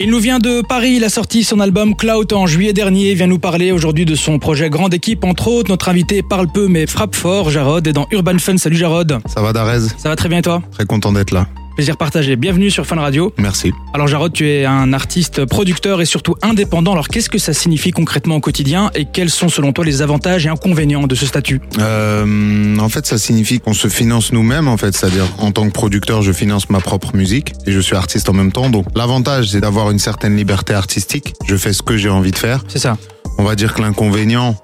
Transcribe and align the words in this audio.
Il 0.00 0.10
nous 0.10 0.20
vient 0.20 0.38
de 0.38 0.62
Paris, 0.62 0.92
il 0.92 1.02
a 1.02 1.08
sorti 1.08 1.42
son 1.42 1.58
album 1.58 1.96
Cloud 1.96 2.32
en 2.32 2.46
juillet 2.46 2.72
dernier, 2.72 3.10
il 3.10 3.16
vient 3.16 3.26
nous 3.26 3.40
parler 3.40 3.72
aujourd'hui 3.72 4.04
de 4.04 4.14
son 4.14 4.38
projet 4.38 4.70
Grande 4.70 4.94
Équipe, 4.94 5.24
entre 5.24 5.48
autres. 5.48 5.70
Notre 5.70 5.88
invité 5.88 6.22
parle 6.22 6.46
peu 6.46 6.68
mais 6.68 6.86
frappe 6.86 7.16
fort, 7.16 7.50
Jarod 7.50 7.84
est 7.84 7.92
dans 7.92 8.06
Urban 8.12 8.38
Fun. 8.38 8.58
Salut 8.58 8.76
Jarod. 8.76 9.18
Ça 9.26 9.42
va 9.42 9.52
Darez? 9.52 9.88
Ça 9.98 10.08
va 10.08 10.14
très 10.14 10.28
bien 10.28 10.38
et 10.38 10.42
toi? 10.42 10.62
Très 10.70 10.86
content 10.86 11.10
d'être 11.10 11.32
là. 11.32 11.48
Plaisir 11.78 11.96
partagé. 11.96 12.34
Bienvenue 12.34 12.72
sur 12.72 12.84
Fun 12.86 12.96
Radio. 12.96 13.32
Merci. 13.38 13.72
Alors 13.94 14.08
Jarod, 14.08 14.32
tu 14.32 14.48
es 14.48 14.64
un 14.64 14.92
artiste, 14.92 15.44
producteur 15.44 16.00
et 16.00 16.06
surtout 16.06 16.34
indépendant. 16.42 16.90
Alors 16.90 17.06
qu'est-ce 17.06 17.30
que 17.30 17.38
ça 17.38 17.52
signifie 17.52 17.92
concrètement 17.92 18.34
au 18.34 18.40
quotidien 18.40 18.90
et 18.96 19.04
quels 19.04 19.30
sont 19.30 19.48
selon 19.48 19.72
toi 19.72 19.84
les 19.84 20.02
avantages 20.02 20.44
et 20.44 20.48
inconvénients 20.48 21.06
de 21.06 21.14
ce 21.14 21.24
statut? 21.24 21.60
Euh, 21.78 22.76
en 22.78 22.88
fait, 22.88 23.06
ça 23.06 23.16
signifie 23.16 23.60
qu'on 23.60 23.74
se 23.74 23.86
finance 23.86 24.32
nous-mêmes, 24.32 24.66
en 24.66 24.76
fait. 24.76 24.92
C'est-à-dire, 24.96 25.26
en 25.38 25.52
tant 25.52 25.68
que 25.68 25.72
producteur, 25.72 26.22
je 26.22 26.32
finance 26.32 26.68
ma 26.68 26.80
propre 26.80 27.14
musique 27.14 27.52
et 27.64 27.70
je 27.70 27.78
suis 27.78 27.94
artiste 27.94 28.28
en 28.28 28.32
même 28.32 28.50
temps. 28.50 28.70
Donc, 28.70 28.86
l'avantage, 28.96 29.50
c'est 29.50 29.60
d'avoir 29.60 29.92
une 29.92 30.00
certaine 30.00 30.36
liberté 30.36 30.74
artistique. 30.74 31.34
Je 31.46 31.54
fais 31.54 31.72
ce 31.72 31.82
que 31.82 31.96
j'ai 31.96 32.08
envie 32.08 32.32
de 32.32 32.38
faire. 32.38 32.64
C'est 32.66 32.80
ça. 32.80 32.96
On 33.38 33.44
va 33.44 33.54
dire 33.54 33.72
que 33.72 33.82
l'inconvénient, 33.82 34.56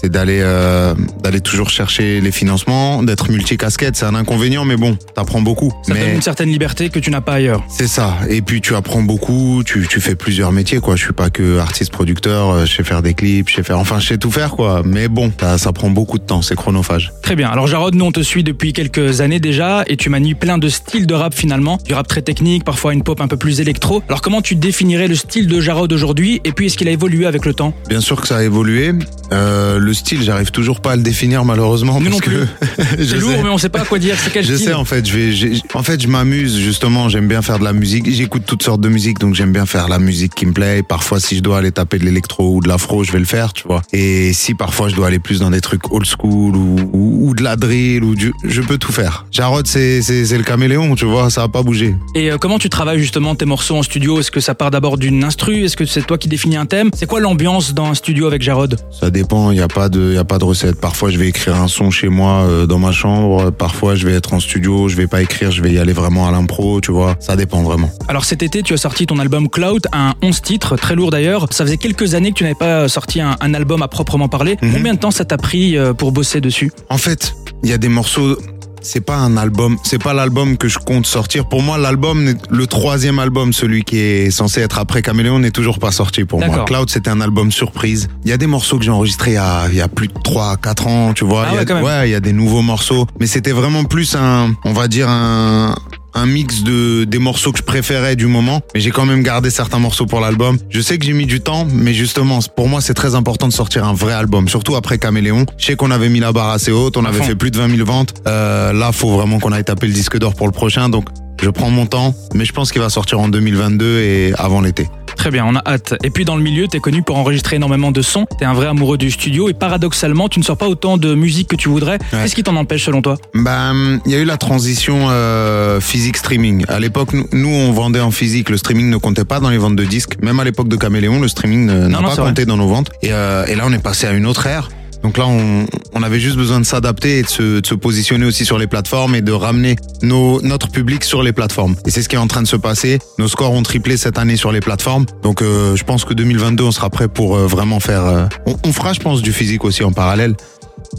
c'est 0.00 0.10
d'aller 0.10 0.40
euh, 0.42 0.94
d'aller 1.22 1.40
toujours 1.40 1.70
chercher 1.70 2.20
les 2.20 2.32
financements, 2.32 3.02
d'être 3.02 3.30
multicasquette. 3.30 3.96
C'est 3.96 4.06
un 4.06 4.14
inconvénient, 4.14 4.64
mais 4.64 4.76
bon, 4.76 4.96
t'apprends 5.14 5.40
beaucoup. 5.40 5.72
Ça 5.86 5.94
mais 5.94 6.00
donne 6.00 6.14
une 6.16 6.22
certaine 6.22 6.48
liberté 6.50 6.88
que 6.90 6.98
tu 6.98 7.10
n'as 7.10 7.20
pas 7.20 7.34
ailleurs. 7.34 7.62
c'est 7.68 7.88
ça. 7.88 8.16
Et 8.28 8.42
puis 8.42 8.60
tu 8.60 8.74
apprends 8.74 9.02
beaucoup. 9.02 9.62
Tu, 9.64 9.86
tu 9.88 10.00
fais 10.00 10.14
plusieurs 10.14 10.52
métiers, 10.52 10.80
quoi. 10.80 10.96
Je 10.96 11.04
suis 11.04 11.12
pas 11.12 11.30
que 11.30 11.58
artiste 11.58 11.92
producteur. 11.92 12.50
euh, 12.50 12.64
Je 12.66 12.76
sais 12.76 12.84
faire 12.84 13.02
des 13.02 13.14
clips, 13.14 13.48
je 13.48 13.56
sais 13.56 13.62
faire. 13.62 13.78
Enfin, 13.78 13.98
je 13.98 14.06
sais 14.08 14.18
tout 14.18 14.30
faire, 14.30 14.50
quoi. 14.52 14.82
Mais 14.84 15.08
bon, 15.08 15.32
ça, 15.40 15.58
ça 15.58 15.72
prend 15.72 15.90
beaucoup 15.90 16.18
de 16.18 16.24
temps. 16.24 16.42
C'est 16.42 16.56
chronophage. 16.56 17.12
Très 17.22 17.36
bien. 17.36 17.48
Alors 17.48 17.66
Jarod, 17.66 17.94
nous 17.94 18.04
on 18.04 18.12
te 18.12 18.20
suit 18.20 18.44
depuis 18.44 18.72
quelques 18.72 19.20
années 19.20 19.40
déjà 19.40 19.84
et 19.86 19.96
tu 19.96 20.08
manies 20.10 20.34
plein 20.34 20.58
de 20.58 20.68
styles 20.68 21.06
de 21.06 21.14
rap 21.14 21.34
finalement. 21.34 21.78
Du 21.84 21.94
rap 21.94 22.06
très 22.08 22.22
technique, 22.22 22.64
parfois 22.64 22.92
une 22.94 23.02
pop 23.02 23.20
un 23.20 23.28
peu 23.28 23.36
plus 23.36 23.60
électro. 23.60 24.02
Alors 24.08 24.22
comment 24.22 24.40
tu 24.42 24.54
définirais 24.54 25.08
le 25.08 25.14
style 25.14 25.46
de 25.46 25.60
Jarod 25.60 25.92
aujourd'hui 25.92 26.40
et 26.44 26.52
puis 26.52 26.66
est-ce 26.66 26.76
qu'il 26.76 26.88
a 26.88 26.90
évolué 26.90 27.26
avec 27.26 27.44
le 27.44 27.54
temps? 27.54 27.74
Bien 27.88 28.00
sûr 28.00 28.20
que 28.20 28.26
ça 28.28 28.38
a 28.38 28.42
évolué. 28.42 28.92
Euh, 29.32 29.78
le 29.78 29.92
style, 29.94 30.22
j'arrive 30.22 30.50
toujours 30.50 30.80
pas 30.80 30.92
à 30.92 30.96
le 30.96 31.02
définir 31.02 31.44
malheureusement 31.44 32.00
Nous 32.00 32.10
parce 32.10 32.26
non 32.26 32.32
que 32.32 32.46
C'est 32.98 33.04
je 33.06 33.16
lourd 33.16 33.30
sais. 33.32 33.42
mais 33.42 33.48
on 33.50 33.58
sait 33.58 33.68
pas 33.68 33.84
quoi 33.84 33.98
dire. 33.98 34.16
C'est 34.18 34.32
quel 34.32 34.44
Je 34.44 34.54
style 34.54 34.68
sais 34.68 34.74
en 34.74 34.84
fait, 34.84 35.06
je 35.06 35.16
vais, 35.16 35.58
en 35.74 35.82
fait, 35.82 36.00
je 36.02 36.08
m'amuse 36.08 36.56
justement. 36.58 37.08
J'aime 37.08 37.28
bien 37.28 37.42
faire 37.42 37.58
de 37.58 37.64
la 37.64 37.72
musique. 37.72 38.10
J'écoute 38.10 38.42
toutes 38.46 38.62
sortes 38.62 38.80
de 38.80 38.88
musique, 38.88 39.18
donc 39.18 39.34
j'aime 39.34 39.52
bien 39.52 39.66
faire 39.66 39.88
la 39.88 39.98
musique 39.98 40.34
qui 40.34 40.46
me 40.46 40.52
plaît. 40.52 40.82
Parfois, 40.82 41.20
si 41.20 41.36
je 41.36 41.42
dois 41.42 41.58
aller 41.58 41.72
taper 41.72 41.98
de 41.98 42.04
l'électro 42.04 42.56
ou 42.56 42.60
de 42.60 42.68
l'afro, 42.68 43.04
je 43.04 43.12
vais 43.12 43.18
le 43.18 43.24
faire, 43.24 43.52
tu 43.52 43.66
vois. 43.66 43.82
Et 43.92 44.32
si 44.32 44.54
parfois 44.54 44.88
je 44.88 44.94
dois 44.94 45.08
aller 45.08 45.18
plus 45.18 45.40
dans 45.40 45.50
des 45.50 45.60
trucs 45.60 45.92
old 45.92 46.06
school 46.06 46.56
ou, 46.56 46.76
ou, 46.92 47.28
ou 47.28 47.34
de 47.34 47.42
la 47.42 47.56
drill 47.56 48.04
ou 48.04 48.14
du, 48.14 48.32
je 48.44 48.62
peux 48.62 48.78
tout 48.78 48.92
faire. 48.92 49.26
Jarod, 49.30 49.66
c'est 49.66 50.00
le 50.00 50.42
caméléon, 50.42 50.94
tu 50.94 51.04
vois, 51.04 51.30
ça 51.30 51.42
a 51.42 51.48
pas 51.48 51.62
bougé. 51.62 51.94
Et 52.14 52.30
euh, 52.30 52.38
comment 52.38 52.58
tu 52.58 52.68
travailles 52.70 52.98
justement 52.98 53.34
tes 53.34 53.44
morceaux 53.44 53.76
en 53.76 53.82
studio? 53.82 54.20
Est-ce 54.20 54.30
que 54.30 54.40
ça 54.40 54.54
part 54.54 54.70
d'abord 54.70 54.96
d'une 54.98 55.22
instru? 55.24 55.64
Est-ce 55.64 55.76
que 55.76 55.84
c'est 55.84 56.06
toi 56.06 56.18
qui 56.18 56.28
définis 56.28 56.56
un 56.56 56.66
thème? 56.66 56.90
C'est 56.94 57.06
quoi 57.06 57.20
l'ambiance 57.20 57.74
dans 57.74 57.86
un 57.86 57.94
studio 57.94 58.26
avec 58.26 58.42
Jarod 58.42 58.76
Ça 58.98 59.10
dépend, 59.18 59.50
il 59.50 59.58
y 59.58 59.62
a 59.62 59.68
pas 59.68 59.88
de, 59.88 60.14
y 60.14 60.18
a 60.18 60.24
pas 60.24 60.38
de 60.38 60.44
recette. 60.44 60.80
Parfois, 60.80 61.10
je 61.10 61.18
vais 61.18 61.28
écrire 61.28 61.56
un 61.56 61.68
son 61.68 61.90
chez 61.90 62.08
moi 62.08 62.44
euh, 62.44 62.66
dans 62.66 62.78
ma 62.78 62.92
chambre. 62.92 63.50
Parfois, 63.50 63.94
je 63.94 64.06
vais 64.06 64.14
être 64.14 64.32
en 64.32 64.40
studio, 64.40 64.88
je 64.88 64.96
vais 64.96 65.06
pas 65.06 65.22
écrire, 65.22 65.50
je 65.50 65.62
vais 65.62 65.72
y 65.72 65.78
aller 65.78 65.92
vraiment 65.92 66.28
à 66.28 66.30
l'impro, 66.30 66.80
tu 66.80 66.92
vois. 66.92 67.16
Ça 67.20 67.36
dépend 67.36 67.62
vraiment. 67.62 67.90
Alors 68.08 68.24
cet 68.24 68.42
été, 68.42 68.62
tu 68.62 68.74
as 68.74 68.78
sorti 68.78 69.06
ton 69.06 69.18
album 69.18 69.48
Cloud, 69.48 69.86
un 69.92 70.14
11 70.22 70.42
titres, 70.42 70.76
très 70.76 70.94
lourd 70.94 71.10
d'ailleurs. 71.10 71.46
Ça 71.50 71.64
faisait 71.64 71.76
quelques 71.76 72.14
années 72.14 72.30
que 72.30 72.36
tu 72.36 72.44
n'avais 72.44 72.54
pas 72.54 72.88
sorti 72.88 73.20
un, 73.20 73.36
un 73.40 73.54
album 73.54 73.82
à 73.82 73.88
proprement 73.88 74.28
parler. 74.28 74.56
Mhm. 74.62 74.72
Combien 74.72 74.94
de 74.94 74.98
temps 74.98 75.10
ça 75.10 75.24
t'a 75.24 75.36
pris 75.36 75.76
euh, 75.76 75.94
pour 75.94 76.12
bosser 76.12 76.40
dessus? 76.40 76.70
En 76.88 76.98
fait, 76.98 77.34
il 77.62 77.70
y 77.70 77.72
a 77.72 77.78
des 77.78 77.88
morceaux. 77.88 78.36
C'est 78.80 79.00
pas 79.00 79.16
un 79.16 79.36
album, 79.36 79.76
c'est 79.82 80.02
pas 80.02 80.14
l'album 80.14 80.56
que 80.56 80.68
je 80.68 80.78
compte 80.78 81.06
sortir. 81.06 81.48
Pour 81.48 81.62
moi, 81.62 81.78
l'album, 81.78 82.34
le 82.48 82.66
troisième 82.66 83.18
album, 83.18 83.52
celui 83.52 83.84
qui 83.84 83.98
est 83.98 84.30
censé 84.30 84.60
être 84.60 84.78
après 84.78 85.02
Caméléon, 85.02 85.38
n'est 85.38 85.50
toujours 85.50 85.78
pas 85.78 85.92
sorti 85.92 86.24
pour 86.24 86.40
moi. 86.40 86.64
Cloud, 86.64 86.90
c'était 86.90 87.10
un 87.10 87.20
album 87.20 87.50
surprise. 87.50 88.08
Il 88.24 88.30
y 88.30 88.32
a 88.32 88.36
des 88.36 88.46
morceaux 88.46 88.78
que 88.78 88.84
j'ai 88.84 88.90
enregistrés 88.90 89.32
il 89.32 89.34
y 89.34 89.36
a, 89.36 89.68
il 89.68 89.76
y 89.76 89.80
a 89.80 89.88
plus 89.88 90.08
de 90.08 90.14
3, 90.24 90.56
4 90.56 90.86
ans, 90.86 91.12
tu 91.12 91.24
vois. 91.24 91.46
Ah 91.46 91.62
il 91.62 91.68
y 91.68 91.72
a, 91.72 91.82
ouais, 91.82 92.08
il 92.08 92.12
y 92.12 92.14
a 92.14 92.20
des 92.20 92.32
nouveaux 92.32 92.62
morceaux. 92.62 93.06
Mais 93.20 93.26
c'était 93.26 93.52
vraiment 93.52 93.84
plus 93.84 94.14
un, 94.14 94.52
on 94.64 94.72
va 94.72 94.88
dire 94.88 95.08
un, 95.08 95.74
un 96.18 96.26
mix 96.26 96.62
de 96.62 97.04
des 97.04 97.18
morceaux 97.18 97.52
que 97.52 97.58
je 97.58 97.62
préférais 97.62 98.16
du 98.16 98.26
moment, 98.26 98.60
mais 98.74 98.80
j'ai 98.80 98.90
quand 98.90 99.06
même 99.06 99.22
gardé 99.22 99.50
certains 99.50 99.78
morceaux 99.78 100.06
pour 100.06 100.20
l'album. 100.20 100.58
Je 100.68 100.80
sais 100.80 100.98
que 100.98 101.04
j'ai 101.04 101.12
mis 101.12 101.26
du 101.26 101.40
temps, 101.40 101.66
mais 101.70 101.94
justement, 101.94 102.40
pour 102.56 102.68
moi, 102.68 102.80
c'est 102.80 102.94
très 102.94 103.14
important 103.14 103.48
de 103.48 103.52
sortir 103.52 103.84
un 103.84 103.94
vrai 103.94 104.12
album, 104.12 104.48
surtout 104.48 104.76
après 104.76 104.98
Caméléon. 104.98 105.46
Je 105.56 105.66
sais 105.66 105.76
qu'on 105.76 105.90
avait 105.90 106.08
mis 106.08 106.20
la 106.20 106.32
barre 106.32 106.50
assez 106.50 106.72
haute, 106.72 106.96
on 106.96 107.04
avait 107.04 107.22
fait 107.22 107.36
plus 107.36 107.50
de 107.50 107.58
20 107.58 107.76
000 107.76 107.86
ventes. 107.86 108.14
Euh, 108.26 108.72
là, 108.72 108.92
faut 108.92 109.10
vraiment 109.10 109.38
qu'on 109.38 109.52
aille 109.52 109.64
taper 109.64 109.86
le 109.86 109.92
disque 109.92 110.18
d'or 110.18 110.34
pour 110.34 110.46
le 110.46 110.52
prochain, 110.52 110.88
donc 110.88 111.08
je 111.40 111.50
prends 111.50 111.70
mon 111.70 111.86
temps, 111.86 112.14
mais 112.34 112.44
je 112.44 112.52
pense 112.52 112.72
qu'il 112.72 112.80
va 112.80 112.90
sortir 112.90 113.20
en 113.20 113.28
2022 113.28 114.00
et 114.00 114.32
avant 114.36 114.60
l'été. 114.60 114.88
Très 115.18 115.30
bien, 115.30 115.44
on 115.46 115.56
a 115.56 115.62
hâte. 115.66 115.94
Et 116.04 116.10
puis 116.10 116.24
dans 116.24 116.36
le 116.36 116.42
milieu, 116.42 116.68
t'es 116.68 116.78
connu 116.78 117.02
pour 117.02 117.18
enregistrer 117.18 117.56
énormément 117.56 117.90
de 117.90 118.00
sons. 118.02 118.24
T'es 118.38 118.44
un 118.44 118.54
vrai 118.54 118.66
amoureux 118.68 118.96
du 118.96 119.10
studio 119.10 119.48
et 119.48 119.52
paradoxalement, 119.52 120.28
tu 120.28 120.38
ne 120.38 120.44
sors 120.44 120.56
pas 120.56 120.68
autant 120.68 120.96
de 120.96 121.14
musique 121.14 121.48
que 121.48 121.56
tu 121.56 121.68
voudrais. 121.68 121.98
Qu'est-ce 122.12 122.34
qui 122.36 122.44
t'en 122.44 122.54
empêche 122.56 122.84
selon 122.84 123.02
toi? 123.02 123.16
Ben, 123.34 124.00
il 124.06 124.12
y 124.12 124.14
a 124.14 124.18
eu 124.18 124.24
la 124.24 124.36
transition 124.36 125.08
euh, 125.10 125.80
physique 125.80 126.16
streaming. 126.16 126.64
À 126.68 126.78
l'époque, 126.80 127.10
nous, 127.32 127.48
on 127.48 127.72
vendait 127.72 128.00
en 128.00 128.12
physique. 128.12 128.48
Le 128.48 128.56
streaming 128.56 128.88
ne 128.90 128.96
comptait 128.96 129.24
pas 129.24 129.40
dans 129.40 129.50
les 129.50 129.58
ventes 129.58 129.76
de 129.76 129.84
disques. 129.84 130.14
Même 130.22 130.38
à 130.40 130.44
l'époque 130.44 130.68
de 130.68 130.76
Caméléon, 130.76 131.20
le 131.20 131.28
streaming 131.28 131.66
ne- 131.66 131.88
n'a 131.88 131.98
pas 131.98 132.14
compté 132.28 132.46
dans 132.46 132.56
nos 132.56 132.68
ventes. 132.68 132.90
Et, 133.02 133.08
euh, 133.12 133.44
et 133.46 133.56
là, 133.56 133.64
on 133.66 133.72
est 133.72 133.82
passé 133.82 134.06
à 134.06 134.12
une 134.12 134.24
autre 134.24 134.46
ère. 134.46 134.68
Donc 135.02 135.16
là, 135.16 135.26
on, 135.26 135.66
on 135.94 136.02
avait 136.02 136.18
juste 136.20 136.36
besoin 136.36 136.60
de 136.60 136.66
s'adapter 136.66 137.18
et 137.18 137.22
de 137.22 137.28
se, 137.28 137.60
de 137.60 137.66
se 137.66 137.74
positionner 137.74 138.26
aussi 138.26 138.44
sur 138.44 138.58
les 138.58 138.66
plateformes 138.66 139.14
et 139.14 139.22
de 139.22 139.32
ramener 139.32 139.76
nos, 140.02 140.40
notre 140.42 140.68
public 140.68 141.04
sur 141.04 141.22
les 141.22 141.32
plateformes. 141.32 141.76
Et 141.86 141.90
c'est 141.90 142.02
ce 142.02 142.08
qui 142.08 142.16
est 142.16 142.18
en 142.18 142.26
train 142.26 142.42
de 142.42 142.48
se 142.48 142.56
passer. 142.56 142.98
Nos 143.18 143.28
scores 143.28 143.52
ont 143.52 143.62
triplé 143.62 143.96
cette 143.96 144.18
année 144.18 144.36
sur 144.36 144.52
les 144.52 144.60
plateformes. 144.60 145.06
Donc 145.22 145.42
euh, 145.42 145.76
je 145.76 145.84
pense 145.84 146.04
que 146.04 146.14
2022, 146.14 146.64
on 146.64 146.72
sera 146.72 146.90
prêt 146.90 147.08
pour 147.08 147.36
euh, 147.36 147.46
vraiment 147.46 147.80
faire... 147.80 148.04
euh, 148.04 148.26
on, 148.46 148.56
on 148.64 148.72
fera, 148.72 148.92
je 148.92 149.00
pense, 149.00 149.22
du 149.22 149.32
physique 149.32 149.64
aussi 149.64 149.84
en 149.84 149.92
parallèle. 149.92 150.34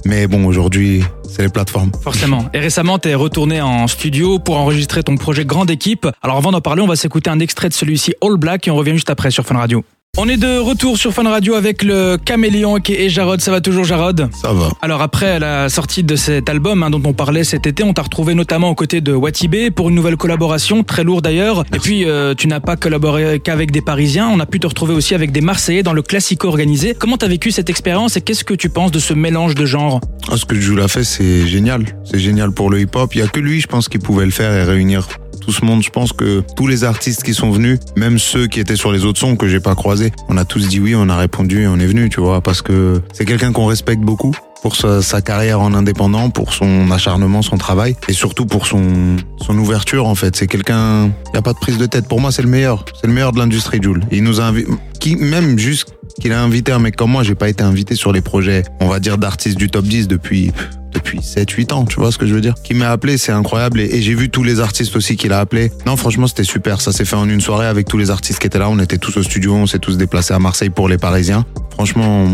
Mais 0.06 0.28
bon, 0.28 0.46
aujourd'hui, 0.46 1.04
c'est 1.28 1.42
les 1.42 1.50
plateformes. 1.50 1.92
Forcément. 2.02 2.46
Et 2.54 2.60
récemment, 2.60 3.00
t'es 3.00 3.16
retourné 3.16 3.62
en 3.62 3.88
studio 3.88 4.40
pour 4.40 4.58
enregistrer 4.58 5.04
ton 5.04 5.16
projet 5.16 5.46
Grande 5.46 5.72
Équipe. 5.72 6.08
Alors 6.22 6.38
avant 6.38 6.52
d'en 6.52 6.62
parler, 6.62 6.82
on 6.82 6.88
va 6.88 6.96
s'écouter 6.96 7.30
un 7.30 7.40
extrait 7.40 7.70
de 7.70 7.74
celui-ci 7.74 8.14
All 8.22 8.38
Black 8.38 8.68
et 8.68 8.72
on 8.72 8.76
revient 8.76 8.94
juste 8.94 9.10
après 9.10 9.32
sur 9.32 9.46
Fun 9.46 9.58
Radio. 9.58 9.84
On 10.22 10.28
est 10.28 10.36
de 10.36 10.58
retour 10.58 10.98
sur 10.98 11.14
Fun 11.14 11.30
Radio 11.30 11.54
avec 11.54 11.82
le 11.82 12.18
caméléon 12.18 12.82
qui 12.82 12.94
est 12.94 13.08
Jarod. 13.08 13.40
Ça 13.40 13.52
va 13.52 13.62
toujours 13.62 13.86
Jarod? 13.86 14.28
Ça 14.42 14.52
va. 14.52 14.68
Alors 14.82 15.02
après 15.02 15.40
la 15.40 15.70
sortie 15.70 16.04
de 16.04 16.18
cet 16.18 16.50
album 16.50 16.84
hein, 16.84 16.90
dont 16.90 17.02
on 17.06 17.14
parlait 17.14 17.46
cet 17.46 17.66
été, 17.66 17.84
on 17.84 17.94
t'a 17.94 18.02
retrouvé 18.02 18.34
notamment 18.34 18.70
aux 18.70 18.76
côtés 18.76 19.00
de 19.00 19.14
Watibé 19.14 19.72
pour 19.72 19.88
une 19.88 19.96
nouvelle 19.96 20.18
collaboration, 20.18 20.84
très 20.84 21.06
lourde 21.06 21.24
d'ailleurs. 21.24 21.64
Et 21.74 21.80
puis 21.80 22.04
euh, 22.04 22.34
tu 22.34 22.48
n'as 22.48 22.60
pas 22.60 22.76
collaboré 22.76 23.40
qu'avec 23.40 23.72
des 23.72 23.80
Parisiens, 23.80 24.28
on 24.28 24.42
a 24.42 24.46
pu 24.46 24.60
te 24.60 24.68
retrouver 24.68 24.94
aussi 24.94 25.16
avec 25.16 25.32
des 25.32 25.40
Marseillais 25.40 25.84
dans 25.84 25.94
le 25.94 26.02
Classico 26.02 26.50
organisé. 26.50 26.96
Comment 27.00 27.16
t'as 27.16 27.30
vécu 27.30 27.52
cette 27.52 27.70
expérience 27.70 28.18
et 28.18 28.22
qu'est-ce 28.22 28.44
que 28.44 28.56
tu 28.56 28.68
penses 28.68 28.92
de 28.92 29.00
ce 29.00 29.14
mélange 29.14 29.56
de 29.56 29.66
genres? 29.66 30.02
Ah, 30.30 30.36
ce 30.36 30.44
que 30.44 30.56
Jules 30.56 30.82
a 30.82 30.90
fait, 30.90 31.06
c'est 31.06 31.48
génial. 31.48 31.86
C'est 32.04 32.20
génial 32.20 32.52
pour 32.52 32.70
le 32.70 32.82
hip-hop. 32.82 33.16
Il 33.16 33.20
y 33.20 33.22
a 33.22 33.28
que 33.28 33.40
lui, 33.40 33.62
je 33.62 33.68
pense, 33.68 33.88
qui 33.88 34.00
pouvait 34.00 34.26
le 34.26 34.32
faire 34.32 34.52
et 34.52 34.64
réunir 34.64 35.08
tout 35.52 35.66
monde. 35.66 35.84
Je 35.84 35.90
pense 35.90 36.14
que 36.14 36.44
tous 36.56 36.68
les 36.68 36.84
artistes 36.84 37.24
qui 37.24 37.34
sont 37.34 37.52
venus, 37.52 37.80
même 37.96 38.20
ceux 38.20 38.48
qui 38.48 38.60
étaient 38.60 38.76
sur 38.76 38.92
les 38.92 39.06
autres 39.06 39.20
sons 39.20 39.36
que 39.36 39.48
j'ai 39.48 39.60
pas 39.60 39.76
croisés, 39.76 40.12
on 40.28 40.38
a 40.38 40.46
tous 40.46 40.68
dit 40.68 40.80
oui, 40.80 40.96
on 40.96 41.10
a 41.10 41.18
répondu 41.18 41.64
et 41.64 41.68
on 41.68 41.80
est 41.80 41.86
venu, 41.86 42.10
tu 42.10 42.20
vois, 42.20 42.42
parce 42.42 42.62
que 42.62 43.02
c'est 43.14 43.26
quelqu'un 43.26 43.52
qu'on 43.52 43.66
respecte 43.66 44.02
beaucoup 44.02 44.36
pour 44.62 44.76
sa, 44.76 45.22
carrière 45.22 45.62
en 45.62 45.74
indépendant, 45.74 46.30
pour 46.30 46.54
son 46.54 46.92
acharnement, 46.92 47.42
son 47.42 47.58
travail 47.58 47.96
et 48.10 48.14
surtout 48.14 48.46
pour 48.46 48.68
son 48.68 49.16
son 49.38 49.58
ouverture 49.58 50.06
en 50.06 50.16
fait. 50.16 50.36
C'est 50.36 50.48
quelqu'un, 50.48 51.06
il 51.32 51.36
y 51.36 51.38
a 51.38 51.42
pas 51.42 51.54
de 51.54 51.60
prise 51.60 51.78
de 51.78 51.86
tête. 51.86 52.08
Pour 52.08 52.20
moi, 52.20 52.32
c'est 52.32 52.42
le 52.42 52.50
meilleur. 52.50 52.84
C'est 53.00 53.08
le 53.08 53.14
meilleur 53.14 53.32
de 53.32 53.40
l'industrie, 53.40 53.80
Jules. 53.82 54.04
Il 54.12 54.24
nous 54.24 54.42
a 54.42 54.52
invi- 54.52 54.66
qui 55.00 55.16
même 55.16 55.58
juste 55.58 55.94
qu'il 56.20 56.34
a 56.34 56.42
invité 56.42 56.74
un 56.74 56.80
mec 56.80 56.98
comme 56.98 57.12
moi, 57.12 57.24
j'ai 57.24 57.36
pas 57.36 57.48
été 57.48 57.64
invité 57.64 57.96
sur 57.96 58.12
les 58.12 58.22
projets, 58.22 58.64
on 58.82 58.88
va 58.88 59.00
dire 59.00 59.18
d'artistes 59.18 59.58
du 59.58 59.70
top 59.70 59.86
10 59.86 60.08
depuis 60.10 60.52
depuis 60.92 61.22
7 61.22 61.50
8 61.52 61.74
ans, 61.74 61.86
tu 61.86 62.00
vois 62.00 62.12
ce 62.12 62.18
que 62.18 62.26
je 62.26 62.34
veux 62.34 62.42
dire 62.42 62.56
Qui 62.64 62.74
m'a 62.74 62.90
appelé, 62.90 63.18
c'est 63.18 63.32
incroyable 63.32 63.80
et, 63.80 63.86
et 63.96 64.02
j'ai 64.02 64.14
vu 64.16 64.30
tous 64.30 64.44
les 64.44 64.60
artistes 64.60 64.96
aussi 64.96 65.16
qu'il 65.18 65.34
a 65.34 65.40
appelé. 65.40 65.72
Non, 65.86 65.96
franchement, 65.98 66.28
c'était 66.28 66.44
super, 66.44 66.82
ça 66.82 66.92
s'est 66.92 67.06
fait 67.06 67.16
en 67.16 67.28
une 67.30 67.42
soirée 67.42 67.68
avec 67.68 67.88
tous 67.88 67.98
les 67.98 68.10
artistes 68.12 68.40
qui 68.40 68.48
étaient 68.48 68.60
là, 68.60 68.70
on 68.70 68.80
était 68.80 68.98
tous 68.98 69.16
au 69.18 69.24
studio, 69.24 69.54
on 69.56 69.68
s'est 69.68 69.80
tous 69.80 69.98
déplacés 69.98 70.34
à 70.34 70.40
Marseille 70.40 70.70
pour 70.70 70.88
les 70.90 70.98
Parisiens. 70.98 71.46
Franchement, 71.72 72.28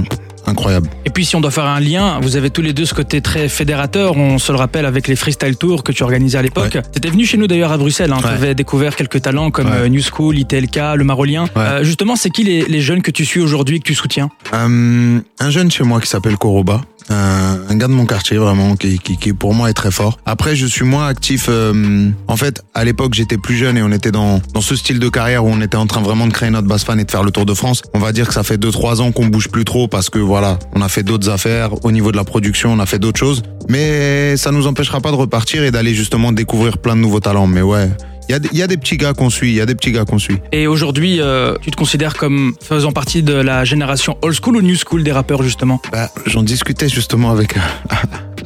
incroyable. 0.47 0.89
Et 1.05 1.09
puis 1.09 1.25
si 1.25 1.35
on 1.35 1.41
doit 1.41 1.51
faire 1.51 1.65
un 1.65 1.79
lien, 1.79 2.19
vous 2.21 2.35
avez 2.35 2.49
tous 2.49 2.61
les 2.61 2.73
deux 2.73 2.85
ce 2.85 2.93
côté 2.93 3.21
très 3.21 3.49
fédérateur, 3.49 4.15
on 4.17 4.37
se 4.37 4.51
le 4.51 4.57
rappelle 4.57 4.85
avec 4.85 5.07
les 5.07 5.15
freestyle 5.15 5.55
tours 5.57 5.83
que 5.83 5.91
tu 5.91 6.03
organisais 6.03 6.37
à 6.37 6.41
l'époque. 6.41 6.77
T'étais 6.91 7.09
venu 7.09 7.25
chez 7.25 7.37
nous 7.37 7.47
d'ailleurs 7.47 7.71
à 7.71 7.77
Bruxelles, 7.77 8.11
hein, 8.13 8.17
Ouais. 8.17 8.23
t'avais 8.23 8.55
découvert 8.55 8.95
quelques 8.95 9.21
talents 9.21 9.49
comme 9.51 9.67
Ouais. 9.67 9.77
euh, 9.77 9.87
New 9.89 10.01
School, 10.01 10.37
ITLK, 10.37 10.79
le 10.95 11.03
Marolien. 11.03 11.43
Ouais. 11.55 11.61
Euh, 11.61 11.83
justement, 11.83 12.15
c'est 12.15 12.29
qui 12.29 12.43
les, 12.43 12.63
les 12.63 12.81
jeunes 12.81 13.01
que 13.01 13.11
tu 13.11 13.25
suis 13.25 13.39
aujourd'hui 13.39 13.79
que 13.79 13.85
tu 13.85 13.95
soutiens? 13.95 14.29
Euh, 14.53 15.19
un 15.39 15.49
jeune 15.49 15.71
chez 15.71 15.83
moi 15.83 15.99
qui 16.01 16.07
s'appelle 16.07 16.37
Koroba. 16.37 16.81
Un, 17.09 17.75
gars 17.75 17.87
de 17.87 17.93
mon 17.93 18.05
quartier 18.05 18.37
vraiment 18.37 18.75
qui, 18.75 18.97
qui, 18.99 19.17
qui 19.17 19.33
pour 19.33 19.53
moi 19.53 19.69
est 19.69 19.73
très 19.73 19.91
fort. 19.91 20.17
Après 20.25 20.55
je 20.55 20.65
suis 20.65 20.85
moins 20.85 21.07
actif. 21.07 21.47
euh, 21.49 22.09
en 22.27 22.37
fait 22.37 22.63
à 22.73 22.83
l'époque 22.83 23.13
j'étais 23.13 23.37
plus 23.37 23.55
jeune 23.57 23.77
et 23.77 23.83
on 23.83 23.91
était 23.91 24.11
dans 24.11 24.41
dans 24.53 24.61
ce 24.61 24.75
style 24.75 24.99
de 24.99 25.09
carrière 25.09 25.45
où 25.45 25.49
on 25.49 25.61
était 25.61 25.77
en 25.77 25.87
train 25.87 26.01
vraiment 26.01 26.25
de 26.27 26.33
créer 26.33 26.49
notre 26.49 26.67
base 26.67 26.83
fan 26.83 26.99
et 26.99 27.05
de 27.05 27.11
faire 27.11 27.23
le 27.23 27.31
tour 27.31 27.45
de 27.45 27.53
France. 27.53 27.83
On 27.93 27.99
va 27.99 28.11
dire 28.11 28.27
que 28.27 28.33
ça 28.33 28.43
fait 28.43 28.57
deux 28.57 28.71
trois 28.71 29.01
ans 29.01 29.11
qu'on 29.11 29.27
bouge 29.27 29.49
plus 29.49 29.65
trop 29.65 29.87
parce 29.87 30.09
que 30.09 30.19
voilà 30.19 30.57
on 30.73 30.81
a 30.81 30.89
fait 30.89 31.03
d'autres 31.03 31.29
affaires 31.29 31.71
au 31.85 31.91
niveau 31.91 32.11
de 32.11 32.17
la 32.17 32.23
production 32.23 32.71
on 32.73 32.79
a 32.79 32.85
fait 32.85 32.99
d'autres 32.99 33.19
choses. 33.19 33.43
Mais 33.69 34.37
ça 34.37 34.51
nous 34.51 34.67
empêchera 34.67 35.01
pas 35.01 35.11
de 35.11 35.15
repartir 35.15 35.63
et 35.63 35.71
d'aller 35.71 35.93
justement 35.93 36.31
découvrir 36.31 36.77
plein 36.77 36.95
de 36.95 37.01
nouveaux 37.01 37.19
talents. 37.19 37.47
Mais 37.47 37.61
ouais 37.61 37.89
Il 38.27 38.31
y, 38.31 38.35
a, 38.35 38.39
des- 38.39 38.49
il 38.51 38.57
y 38.57 38.63
a 38.63 38.67
des 38.67 38.77
petits 38.77 38.97
gars 38.97 39.13
qu'on 39.13 39.29
suit, 39.29 39.49
il 39.49 39.55
y 39.55 39.61
a 39.61 39.65
des 39.67 39.75
petits 39.75 39.91
gars 39.91 40.03
qu'on 40.05 40.17
suit. 40.19 40.37
Et 40.51 40.65
aujourd'hui, 40.67 41.21
euh, 41.21 41.53
tu 41.61 41.69
te 41.71 41.75
considères 41.75 42.15
comme 42.15 42.55
faisant 42.61 42.91
partie 42.91 43.21
de 43.21 43.33
la 43.33 43.63
génération 43.65 44.17
old 44.23 44.35
school 44.41 44.57
ou 44.57 44.61
new 44.61 44.75
school 44.75 45.03
des 45.03 45.11
rappeurs 45.11 45.43
justement? 45.43 45.79
Bah, 45.91 46.09
j'en 46.25 46.41
discutais 46.43 46.89
justement 46.89 47.29
avec 47.31 47.55
euh, 47.57 47.59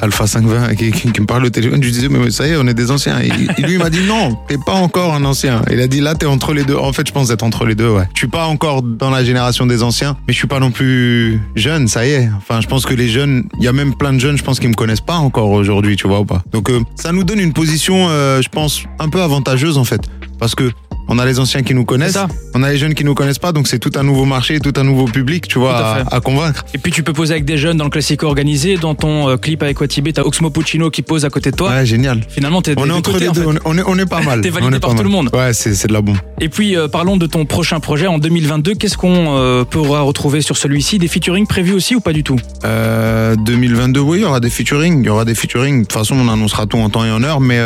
Alpha 0.01 0.27
520 0.27 0.75
qui, 0.75 0.91
qui- 0.91 1.11
qui 1.11 1.21
me 1.21 1.25
parle 1.25 1.45
au 1.45 1.49
téléphone. 1.49 1.81
Je 1.83 1.89
disais, 1.89 2.09
mais 2.09 2.31
ça 2.31 2.47
y 2.47 2.51
est, 2.51 2.57
on 2.57 2.67
est 2.67 2.73
des 2.73 2.91
anciens. 2.91 3.19
Et 3.19 3.29
lui, 3.61 3.73
il 3.73 3.79
m'a 3.79 3.89
dit, 3.89 4.01
non, 4.07 4.37
t'es 4.47 4.57
pas 4.65 4.73
encore 4.73 5.13
un 5.13 5.23
ancien. 5.25 5.61
Il 5.71 5.79
a 5.79 5.87
dit, 5.87 5.99
là, 6.01 6.15
t'es 6.15 6.25
entre 6.25 6.53
les 6.53 6.63
deux. 6.63 6.75
En 6.75 6.93
fait, 6.93 7.07
je 7.07 7.11
pense 7.13 7.29
être 7.29 7.43
entre 7.43 7.65
les 7.65 7.75
deux, 7.75 7.89
ouais. 7.89 8.07
Je 8.13 8.19
suis 8.19 8.27
pas 8.27 8.45
encore 8.45 8.81
dans 8.81 9.09
la 9.09 9.23
génération 9.23 9.65
des 9.65 9.83
anciens, 9.83 10.17
mais 10.27 10.33
je 10.33 10.37
suis 10.39 10.47
pas 10.47 10.59
non 10.59 10.71
plus 10.71 11.39
jeune, 11.55 11.87
ça 11.87 12.05
y 12.05 12.11
est. 12.11 12.29
Enfin, 12.37 12.61
je 12.61 12.67
pense 12.67 12.85
que 12.85 12.93
les 12.93 13.07
jeunes, 13.09 13.43
il 13.59 13.63
y 13.63 13.67
a 13.67 13.73
même 13.73 13.95
plein 13.95 14.13
de 14.13 14.19
jeunes, 14.19 14.37
je 14.37 14.43
pense, 14.43 14.59
qui 14.59 14.67
me 14.67 14.73
connaissent 14.73 15.01
pas 15.01 15.15
encore 15.15 15.49
aujourd'hui, 15.49 15.95
tu 15.95 16.07
vois 16.07 16.21
ou 16.21 16.25
pas. 16.25 16.43
Donc, 16.51 16.69
euh, 16.69 16.79
ça 16.95 17.11
nous 17.11 17.23
donne 17.23 17.39
une 17.39 17.53
position, 17.53 18.07
euh, 18.09 18.41
je 18.41 18.49
pense, 18.49 18.83
un 18.99 19.09
peu 19.09 19.21
avantageuse, 19.21 19.77
en 19.77 19.83
fait. 19.83 20.01
Parce 20.39 20.55
que 20.55 20.71
on 21.09 21.19
a 21.19 21.25
les 21.25 21.39
anciens 21.39 21.63
qui 21.63 21.73
nous 21.73 21.83
connaissent, 21.85 22.17
on 22.53 22.63
a 22.63 22.69
les 22.71 22.77
jeunes 22.77 22.93
qui 22.93 23.03
nous 23.03 23.15
connaissent 23.15 23.39
pas, 23.39 23.51
donc 23.51 23.67
c'est 23.67 23.79
tout 23.79 23.91
un 23.97 24.03
nouveau 24.03 24.25
marché, 24.25 24.59
tout 24.59 24.73
un 24.77 24.83
nouveau 24.83 25.05
public, 25.05 25.47
tu 25.47 25.59
vois, 25.59 25.75
à 25.75 25.91
à, 25.91 25.95
fait. 26.05 26.15
à 26.15 26.19
convaincre. 26.21 26.63
Et 26.73 26.77
puis 26.77 26.91
tu 26.91 27.03
peux 27.03 27.13
poser 27.13 27.33
avec 27.33 27.45
des 27.45 27.57
jeunes 27.57 27.77
dans 27.77 27.83
le 27.83 27.89
classico 27.89 28.27
organisé. 28.27 28.77
Dans 28.77 28.95
ton 28.95 29.27
euh, 29.29 29.37
clip 29.37 29.61
avec 29.63 29.79
Watibé, 29.81 30.13
t'as 30.13 30.21
Oxmo 30.21 30.49
Puccino 30.51 30.89
qui 30.89 31.01
pose 31.01 31.25
à 31.25 31.29
côté 31.29 31.51
de 31.51 31.55
toi. 31.55 31.69
Ouais, 31.71 31.85
génial. 31.85 32.21
Finalement, 32.29 32.61
t'es 32.61 32.73
On 32.77 32.83
des 32.83 32.89
est 32.89 32.93
entre 32.93 33.11
côtés, 33.11 33.23
les 33.25 33.29
en 33.29 33.33
deux, 33.33 33.41
fait. 33.41 33.59
on 33.65 33.77
est, 33.77 33.83
on 33.85 33.97
est, 33.97 34.05
pas 34.05 34.21
mal. 34.25 34.41
T'es 34.41 34.49
validé 34.49 34.71
On 34.71 34.75
est 34.77 34.79
par 34.79 34.91
tout 34.91 34.97
mal. 34.97 35.03
le 35.05 35.09
monde. 35.09 35.29
Ouais, 35.33 35.53
c'est 35.53 35.73
c'est 35.75 35.87
de 35.87 35.93
la 35.93 36.01
bombe. 36.01 36.17
Et 36.39 36.49
puis 36.49 36.75
euh, 36.77 36.87
parlons 36.87 37.17
de 37.17 37.25
ton 37.25 37.45
prochain 37.45 37.79
projet 37.79 38.07
en 38.07 38.19
2022. 38.19 38.75
Qu'est-ce 38.75 38.97
qu'on 38.97 39.37
euh, 39.37 39.63
pourra 39.65 40.01
retrouver 40.01 40.41
sur 40.41 40.57
celui-ci? 40.57 40.99
Des 40.99 41.07
featuring 41.07 41.47
prévus 41.47 41.73
aussi 41.73 41.95
ou 41.95 41.99
pas 42.01 42.13
du 42.13 42.23
tout? 42.23 42.37
Euh, 42.65 43.35
2022, 43.45 43.99
oui, 43.99 44.19
il 44.19 44.21
y 44.21 44.25
aura 44.25 44.39
des 44.39 44.49
featuring. 44.49 45.01
Il 45.01 45.05
y 45.05 45.09
aura 45.09 45.25
des 45.25 45.35
featuring. 45.35 45.77
De 45.81 45.83
toute 45.87 45.93
façon, 45.93 46.15
on 46.15 46.29
annoncera 46.31 46.65
tout 46.67 46.77
en 46.77 46.89
temps 46.89 47.05
et 47.05 47.11
en 47.11 47.23
heure. 47.23 47.39
Mais 47.41 47.59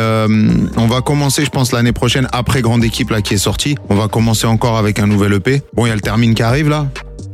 on 0.76 0.86
va 0.86 1.00
commencer, 1.02 1.44
je 1.44 1.50
pense, 1.50 1.72
l'année 1.72 1.92
prochaine, 1.92 2.28
après 2.32 2.62
Grande 2.62 2.84
Équipe 2.84 3.10
là 3.10 3.20
qui 3.22 3.33
est 3.34 3.38
sortie. 3.38 3.76
On 3.88 3.94
va 3.94 4.08
commencer 4.08 4.46
encore 4.46 4.76
avec 4.78 4.98
un 4.98 5.06
nouvel 5.06 5.34
EP. 5.34 5.62
Bon, 5.74 5.86
il 5.86 5.90
y 5.90 5.92
a 5.92 5.94
le 5.94 6.00
Termine 6.00 6.34
qui 6.34 6.42
arrive 6.42 6.68
là. 6.68 6.86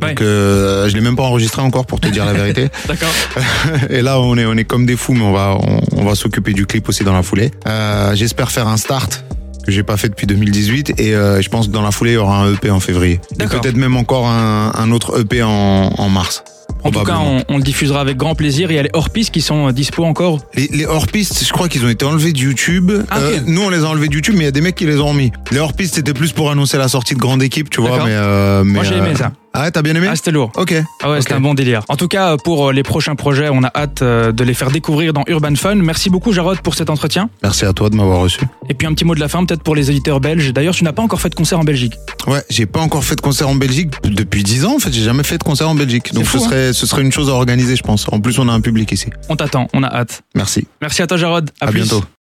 Ouais. 0.02 0.08
Donc, 0.08 0.22
euh, 0.22 0.88
je 0.88 0.94
l'ai 0.94 1.02
même 1.02 1.16
pas 1.16 1.24
enregistré 1.24 1.60
encore 1.62 1.84
pour 1.86 2.00
te 2.00 2.08
dire 2.08 2.24
la 2.24 2.32
vérité. 2.32 2.68
D'accord. 2.88 3.10
Et 3.90 4.00
là, 4.02 4.18
on 4.20 4.36
est, 4.38 4.46
on 4.46 4.54
est 4.56 4.64
comme 4.64 4.86
des 4.86 4.96
fous, 4.96 5.12
mais 5.12 5.24
on 5.24 5.32
va, 5.32 5.56
on, 5.60 5.80
on 5.98 6.04
va 6.04 6.14
s'occuper 6.14 6.52
du 6.54 6.66
clip 6.66 6.88
aussi 6.88 7.04
dans 7.04 7.12
la 7.12 7.22
foulée. 7.22 7.50
Euh, 7.66 8.14
J'espère 8.14 8.50
faire 8.50 8.66
un 8.66 8.76
start 8.78 9.24
que 9.66 9.70
j'ai 9.70 9.82
pas 9.82 9.98
fait 9.98 10.08
depuis 10.08 10.26
2018 10.26 10.94
et 10.98 11.14
euh, 11.14 11.42
je 11.42 11.48
pense 11.50 11.66
que 11.66 11.72
dans 11.72 11.82
la 11.82 11.90
foulée 11.90 12.12
il 12.12 12.14
y 12.14 12.16
aura 12.16 12.38
un 12.38 12.54
EP 12.54 12.70
en 12.70 12.80
février. 12.80 13.20
Peut-être 13.38 13.76
même 13.76 13.94
encore 13.96 14.26
un, 14.26 14.72
un 14.74 14.90
autre 14.90 15.20
EP 15.20 15.42
en, 15.42 15.50
en 15.50 16.08
mars. 16.08 16.42
En 16.84 16.90
tout 16.90 17.02
cas, 17.02 17.18
on, 17.18 17.44
on 17.48 17.56
le 17.58 17.62
diffusera 17.62 18.00
avec 18.00 18.16
grand 18.16 18.34
plaisir. 18.34 18.70
Il 18.70 18.74
y 18.74 18.78
a 18.78 18.82
les 18.82 18.90
hors-pistes 18.92 19.30
qui 19.30 19.40
sont 19.40 19.68
euh, 19.68 19.72
dispo 19.72 20.04
encore. 20.04 20.40
Les, 20.54 20.68
les 20.72 20.86
hors-pistes, 20.86 21.44
je 21.44 21.52
crois 21.52 21.68
qu'ils 21.68 21.84
ont 21.84 21.88
été 21.88 22.04
enlevés 22.04 22.32
de 22.32 22.38
YouTube. 22.38 22.92
Ah, 23.10 23.18
ok. 23.18 23.22
Euh, 23.24 23.40
nous, 23.46 23.62
on 23.62 23.70
les 23.70 23.84
a 23.84 23.88
enlevés 23.88 24.08
de 24.08 24.14
YouTube, 24.14 24.34
mais 24.34 24.42
il 24.42 24.46
y 24.46 24.48
a 24.48 24.52
des 24.52 24.60
mecs 24.60 24.74
qui 24.74 24.86
les 24.86 24.98
ont 25.00 25.08
remis. 25.08 25.32
Les 25.50 25.58
hors-pistes, 25.58 25.94
c'était 25.94 26.14
plus 26.14 26.32
pour 26.32 26.50
annoncer 26.50 26.78
la 26.78 26.88
sortie 26.88 27.14
de 27.14 27.20
grande 27.20 27.42
équipe, 27.42 27.70
tu 27.70 27.80
vois. 27.80 28.04
Mais, 28.04 28.12
euh, 28.12 28.64
mais, 28.64 28.74
Moi, 28.74 28.84
j'ai 28.84 28.96
aimé 28.96 29.10
euh, 29.10 29.16
ça. 29.16 29.32
Ah 29.52 29.62
ouais, 29.62 29.70
t'as 29.70 29.82
bien 29.82 29.94
aimé 29.94 30.06
Ah, 30.08 30.14
c'était 30.14 30.30
lourd. 30.30 30.52
Ok. 30.56 30.74
Ah 31.02 31.10
ouais, 31.10 31.20
c'était 31.20 31.34
un 31.34 31.40
bon 31.40 31.54
délire. 31.54 31.82
En 31.88 31.96
tout 31.96 32.06
cas, 32.06 32.36
pour 32.36 32.68
euh, 32.68 32.72
les 32.72 32.84
prochains 32.84 33.16
projets, 33.16 33.48
on 33.50 33.64
a 33.64 33.70
hâte 33.74 34.02
euh, 34.02 34.30
de 34.30 34.44
les 34.44 34.54
faire 34.54 34.70
découvrir 34.70 35.12
dans 35.12 35.24
Urban 35.26 35.54
Fun. 35.56 35.74
Merci 35.76 36.08
beaucoup, 36.08 36.32
Jarod, 36.32 36.60
pour 36.60 36.74
cet 36.74 36.88
entretien. 36.88 37.30
Merci 37.42 37.64
à 37.64 37.72
toi 37.72 37.90
de 37.90 37.96
m'avoir 37.96 38.20
reçu. 38.20 38.40
Et 38.68 38.74
puis 38.74 38.86
un 38.86 38.94
petit 38.94 39.04
mot 39.04 39.14
de 39.14 39.20
la 39.20 39.28
fin, 39.28 39.44
peut-être 39.44 39.62
pour 39.62 39.74
les 39.74 39.90
éditeurs 39.90 40.20
belges. 40.20 40.52
D'ailleurs, 40.52 40.74
tu 40.74 40.84
n'as 40.84 40.92
pas 40.92 41.02
encore 41.02 41.20
fait 41.20 41.30
de 41.30 41.34
concert 41.34 41.58
en 41.58 41.64
Belgique. 41.64 41.94
Ouais, 42.28 42.42
j'ai 42.48 42.66
pas 42.66 42.80
encore 42.80 43.02
fait 43.02 43.16
de 43.16 43.20
concert 43.20 43.48
en 43.48 43.56
Belgique 43.56 43.90
depuis 44.04 44.44
10 44.44 44.66
ans. 44.66 44.76
En 44.76 44.78
fait, 44.78 44.92
j'ai 44.92 45.02
jamais 45.02 45.24
fait 45.24 45.38
de 45.38 45.42
concert 45.42 45.68
en 45.68 45.74
Belgique. 45.74 46.14
Donc 46.14 46.24
fou, 46.24 46.38
ce 46.38 46.44
hein. 46.44 46.46
serait, 46.46 46.72
ce 46.72 46.86
serait 46.86 47.02
une 47.02 47.12
chose 47.12 47.28
à 47.28 47.32
organiser, 47.32 47.74
je 47.74 47.82
pense. 47.82 48.06
En 48.12 48.20
plus, 48.20 48.38
on 48.38 48.48
a 48.48 48.52
un 48.52 48.60
public 48.60 48.92
ici. 48.92 49.08
On 49.28 49.36
t'attend, 49.36 49.66
on 49.74 49.82
a 49.82 49.88
hâte. 49.88 50.22
Merci. 50.36 50.66
Merci 50.80 51.02
à 51.02 51.06
toi, 51.08 51.16
Jarod. 51.16 51.50
À 51.60 51.66
plus. 51.66 51.80
bientôt. 51.80 52.04